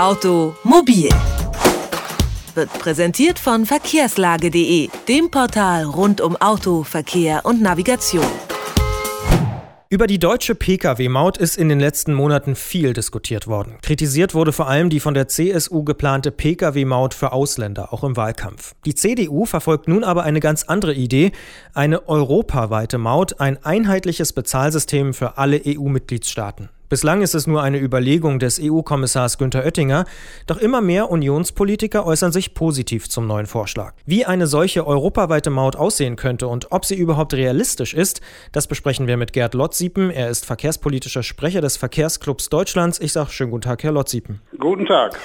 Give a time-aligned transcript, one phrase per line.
[0.00, 1.10] Automobil
[2.54, 8.24] wird präsentiert von verkehrslage.de, dem Portal rund um Auto, Verkehr und Navigation.
[9.90, 13.76] Über die deutsche Pkw-Maut ist in den letzten Monaten viel diskutiert worden.
[13.82, 18.74] Kritisiert wurde vor allem die von der CSU geplante Pkw-Maut für Ausländer, auch im Wahlkampf.
[18.86, 21.32] Die CDU verfolgt nun aber eine ganz andere Idee,
[21.74, 26.70] eine europaweite Maut, ein einheitliches Bezahlsystem für alle EU-Mitgliedstaaten.
[26.90, 30.06] Bislang ist es nur eine Überlegung des EU-Kommissars Günther Oettinger,
[30.48, 33.94] doch immer mehr Unionspolitiker äußern sich positiv zum neuen Vorschlag.
[34.06, 38.20] Wie eine solche europaweite Maut aussehen könnte und ob sie überhaupt realistisch ist,
[38.50, 40.10] das besprechen wir mit Gerd Lotziepen.
[40.10, 43.00] Er ist verkehrspolitischer Sprecher des Verkehrsclubs Deutschlands.
[43.00, 44.40] Ich sage schönen guten Tag, Herr Lotziepen.
[44.58, 45.16] Guten Tag.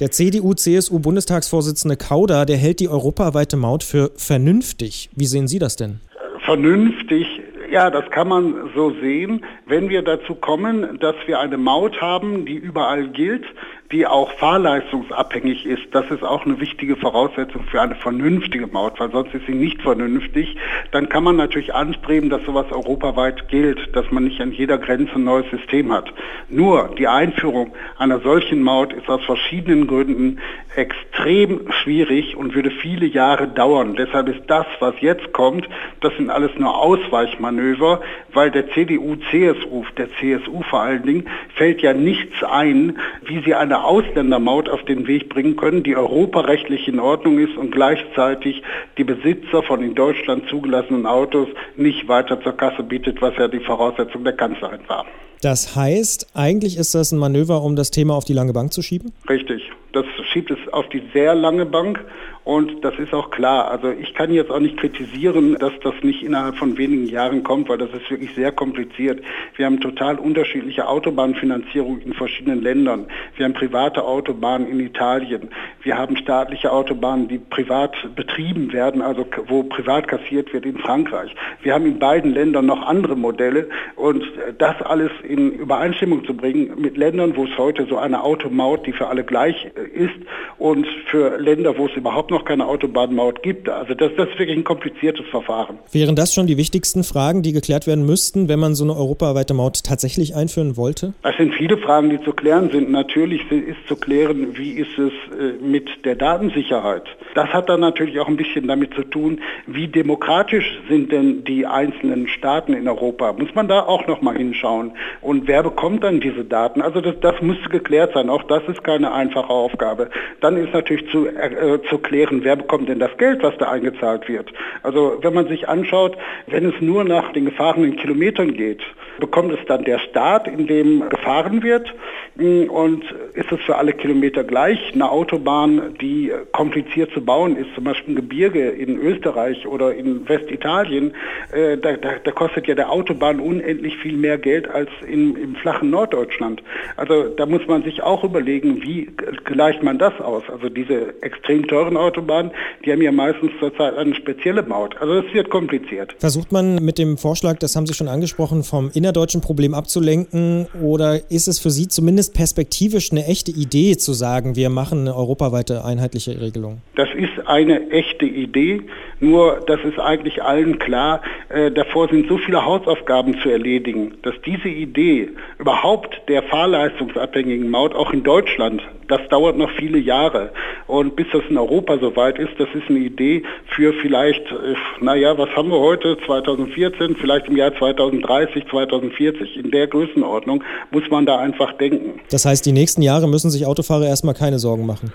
[0.00, 5.10] Der CDU-CSU-Bundestagsvorsitzende Kauder, der hält die europaweite Maut für vernünftig.
[5.14, 6.00] Wie sehen Sie das denn?
[6.44, 7.43] Vernünftig
[7.74, 12.46] ja, das kann man so sehen, wenn wir dazu kommen, dass wir eine Maut haben,
[12.46, 13.44] die überall gilt,
[13.92, 15.82] die auch fahrleistungsabhängig ist.
[15.92, 19.82] Das ist auch eine wichtige Voraussetzung für eine vernünftige Maut, weil sonst ist sie nicht
[19.82, 20.56] vernünftig.
[20.90, 25.14] Dann kann man natürlich anstreben, dass sowas europaweit gilt, dass man nicht an jeder Grenze
[25.14, 26.12] ein neues System hat.
[26.48, 30.40] Nur die Einführung einer solchen Maut ist aus verschiedenen Gründen
[30.76, 33.94] extrem schwierig und würde viele Jahre dauern.
[33.96, 35.68] Deshalb ist das, was jetzt kommt,
[36.00, 38.00] das sind alles nur Ausweichmanöver,
[38.32, 43.54] weil der CDU, CSU, der CSU vor allen Dingen, fällt ja nichts ein, wie sie
[43.54, 48.62] eine Ausländermaut auf den Weg bringen können, die europarechtlich in Ordnung ist und gleichzeitig
[48.98, 53.60] die Besitzer von in Deutschland zugelassenen Autos nicht weiter zur Kasse bietet, was ja die
[53.60, 55.06] Voraussetzung der Kanzlerin war.
[55.40, 58.80] Das heißt, eigentlich ist das ein Manöver, um das Thema auf die lange Bank zu
[58.80, 59.12] schieben?
[59.28, 59.62] Richtig.
[59.92, 62.02] Das schiebt es auf die sehr lange Bank
[62.44, 63.70] und das ist auch klar.
[63.70, 67.70] Also ich kann jetzt auch nicht kritisieren, dass das nicht innerhalb von wenigen Jahren kommt,
[67.70, 69.24] weil das ist wirklich sehr kompliziert.
[69.56, 73.06] Wir haben total unterschiedliche Autobahnfinanzierung in verschiedenen Ländern.
[73.36, 75.48] Wir haben private Autobahnen in Italien.
[75.82, 81.34] Wir haben staatliche Autobahnen, die privat betrieben werden, also wo privat kassiert wird in Frankreich.
[81.62, 84.22] Wir haben in beiden Ländern noch andere Modelle und
[84.58, 88.92] das alles in Übereinstimmung zu bringen mit Ländern, wo es heute so eine Automaut, die
[88.92, 90.14] für alle gleich ist
[90.58, 93.68] und für Länder, wo es überhaupt noch keine Autobahnmaut gibt.
[93.68, 95.78] Also das, das ist wirklich ein kompliziertes Verfahren.
[95.92, 99.54] Wären das schon die wichtigsten Fragen, die geklärt werden müssten, wenn man so eine europaweite
[99.54, 101.14] Maut tatsächlich einführen wollte?
[101.22, 102.90] Das sind viele Fragen, die zu klären sind.
[102.90, 107.04] Natürlich ist zu klären, wie ist es äh, mit der Datensicherheit.
[107.34, 111.66] Das hat dann natürlich auch ein bisschen damit zu tun, wie demokratisch sind denn die
[111.66, 113.32] einzelnen Staaten in Europa.
[113.32, 114.92] Muss man da auch noch mal hinschauen.
[115.20, 116.82] Und wer bekommt dann diese Daten?
[116.82, 118.28] Also das, das müsste geklärt sein.
[118.30, 120.10] Auch das ist keine einfache Aufgabe.
[120.40, 123.70] Dann ist natürlich zu, äh, zu klären, klären, wer bekommt denn das Geld, was da
[123.70, 124.52] eingezahlt wird.
[124.82, 128.82] Also wenn man sich anschaut, wenn es nur nach den gefahrenen Kilometern geht,
[129.20, 131.92] bekommt es dann der Staat, in dem gefahren wird
[132.36, 134.78] und ist es für alle Kilometer gleich.
[134.94, 140.28] Eine Autobahn, die kompliziert zu bauen ist, zum Beispiel ein Gebirge in Österreich oder in
[140.28, 141.14] Westitalien,
[141.52, 145.56] äh, da, da, da, kostet ja der Autobahn unendlich viel mehr Geld als in, im
[145.56, 146.62] flachen Norddeutschland.
[146.96, 149.10] Also da muss man sich auch überlegen, wie
[149.44, 150.44] gleicht man das aus?
[150.48, 152.52] Also diese extrem teuren Autobahnen,
[152.84, 154.96] die haben ja meistens zurzeit eine spezielle Maut.
[155.00, 156.14] Also es wird kompliziert.
[156.18, 161.30] Versucht man mit dem Vorschlag, das haben Sie schon angesprochen, vom innerdeutschen Problem abzulenken oder
[161.30, 165.84] ist es für Sie zumindest perspektivisch eine echte Idee zu sagen, wir machen eine europaweite
[165.84, 166.82] einheitliche Regelung?
[166.96, 168.82] Das ist eine echte Idee,
[169.20, 174.34] nur das ist eigentlich allen klar, äh, davor sind so viele Hausaufgaben zu erledigen, dass
[174.44, 180.50] diese Idee überhaupt der fahrleistungsabhängigen Maut auch in Deutschland, das dauert noch viele Jahre.
[180.86, 183.42] Und bis das in Europa soweit ist, das ist eine Idee
[183.74, 189.56] für vielleicht, äh, naja, was haben wir heute, 2014, vielleicht im Jahr 2030, 2040.
[189.56, 192.20] In der Größenordnung muss man da einfach denken.
[192.30, 195.12] Das heißt, die nächsten Jahre müssen sich Autofahrer erstmal keine Sorgen machen.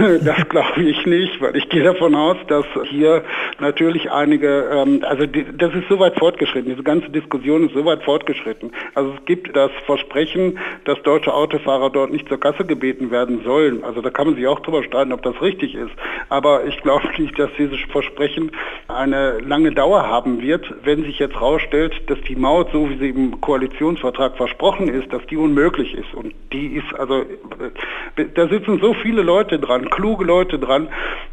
[0.24, 3.22] Das glaube ich nicht, weil ich gehe davon aus, dass hier
[3.60, 8.72] natürlich einige, ähm, also die, das ist soweit fortgeschritten, diese ganze Diskussion ist soweit fortgeschritten.
[8.94, 13.84] Also es gibt das Versprechen, dass deutsche Autofahrer dort nicht zur Kasse gebeten werden sollen.
[13.84, 15.92] Also da kann man sich auch drüber streiten, ob das richtig ist.
[16.28, 18.50] Aber ich glaube nicht, dass dieses Versprechen
[18.88, 23.10] eine lange Dauer haben wird, wenn sich jetzt herausstellt, dass die Maut, so wie sie
[23.10, 26.12] im Koalitionsvertrag versprochen ist, dass die unmöglich ist.
[26.14, 30.88] Und die ist, also äh, da sitzen so viele Leute dran, kluge Leute dran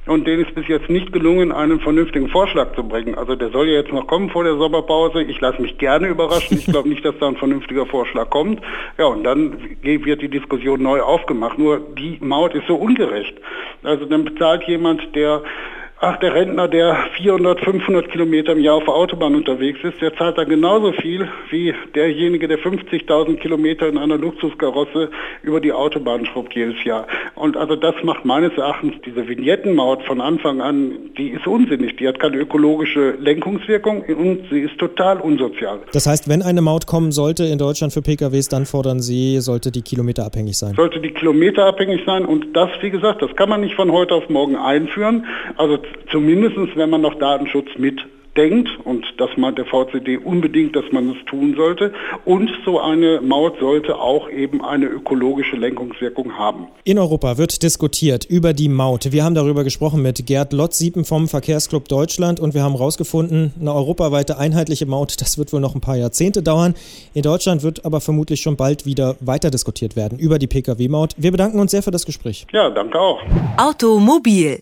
[0.05, 3.15] und denen ist bis jetzt nicht gelungen, einen vernünftigen Vorschlag zu bringen.
[3.15, 5.21] Also der soll ja jetzt noch kommen vor der Sommerpause.
[5.21, 6.57] Ich lasse mich gerne überraschen.
[6.57, 8.61] Ich glaube nicht, dass da ein vernünftiger Vorschlag kommt.
[8.97, 11.59] Ja, und dann wird die Diskussion neu aufgemacht.
[11.59, 13.35] Nur die Maut ist so ungerecht.
[13.83, 15.43] Also dann bezahlt jemand, der
[15.99, 20.15] ach, der Rentner, der 400, 500 Kilometer im Jahr auf der Autobahn unterwegs ist, der
[20.15, 25.09] zahlt dann genauso viel wie derjenige, der 50.000 Kilometer in einer Luxuskarosse
[25.43, 27.07] über die Autobahn schrubbt jedes Jahr.
[27.35, 31.97] Und also das macht meines Erachtens diese Vignettenmaut von Anfang an, die ist unsinnig.
[31.97, 35.79] Die hat keine ökologische Lenkungswirkung und sie ist total unsozial.
[35.93, 39.71] Das heißt, wenn eine Maut kommen sollte in Deutschland für PKWs, dann fordern Sie, sollte
[39.71, 40.75] die kilometerabhängig sein?
[40.75, 44.29] Sollte die kilometerabhängig sein und das, wie gesagt, das kann man nicht von heute auf
[44.29, 45.25] morgen einführen.
[45.55, 45.77] Also
[46.11, 48.01] zumindest wenn man noch Datenschutz mit
[48.37, 51.91] denkt, und das meint der VCD unbedingt, dass man es tun sollte.
[52.23, 56.67] Und so eine Maut sollte auch eben eine ökologische Lenkungswirkung haben.
[56.83, 59.11] In Europa wird diskutiert über die Maut.
[59.11, 63.73] Wir haben darüber gesprochen mit Gerd Lotz-Siepen vom Verkehrsclub Deutschland und wir haben herausgefunden, eine
[63.73, 66.75] europaweite einheitliche Maut, das wird wohl noch ein paar Jahrzehnte dauern.
[67.13, 71.15] In Deutschland wird aber vermutlich schon bald wieder weiter diskutiert werden über die Pkw-Maut.
[71.17, 72.45] Wir bedanken uns sehr für das Gespräch.
[72.51, 73.19] Ja, danke auch.
[73.57, 74.61] Automobil.